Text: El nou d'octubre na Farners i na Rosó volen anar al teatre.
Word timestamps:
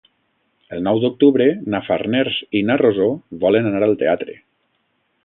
El 0.77 0.79
nou 0.85 1.01
d'octubre 1.01 1.45
na 1.73 1.81
Farners 1.89 2.39
i 2.61 2.63
na 2.71 2.79
Rosó 2.83 3.11
volen 3.45 3.71
anar 3.73 3.83
al 3.89 3.95
teatre. 4.01 4.39